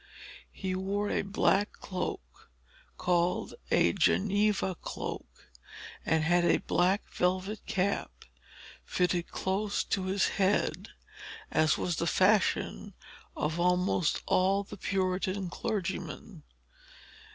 He 0.51 0.73
wore 0.73 1.11
a 1.11 1.21
black 1.21 1.73
cloak, 1.73 2.49
called 2.97 3.53
a 3.69 3.93
Geneva 3.93 4.73
cloak, 4.73 5.27
and 6.03 6.23
had 6.23 6.43
a 6.43 6.57
black 6.57 7.07
velvet 7.11 7.63
cap, 7.67 8.09
fitting 8.83 9.25
close 9.29 9.83
to 9.83 10.05
his 10.05 10.27
head, 10.39 10.89
as 11.51 11.77
was 11.77 11.97
the 11.97 12.07
fashion 12.07 12.95
of 13.37 13.59
almost 13.59 14.23
all 14.25 14.63
the 14.63 14.75
Puritan 14.77 15.51
clergymen. 15.51 16.41